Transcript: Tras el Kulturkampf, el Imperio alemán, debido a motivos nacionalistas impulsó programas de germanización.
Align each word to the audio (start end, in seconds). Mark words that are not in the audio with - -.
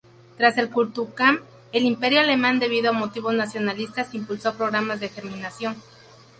Tras 0.35 0.57
el 0.57 0.71
Kulturkampf, 0.71 1.43
el 1.73 1.83
Imperio 1.83 2.21
alemán, 2.21 2.57
debido 2.57 2.89
a 2.89 2.93
motivos 2.93 3.35
nacionalistas 3.35 4.15
impulsó 4.15 4.55
programas 4.55 4.99
de 4.99 5.09
germanización. 5.09 5.75